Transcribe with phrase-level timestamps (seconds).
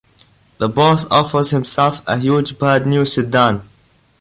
[0.57, 3.61] The boss offers himself a huge brand new sedan.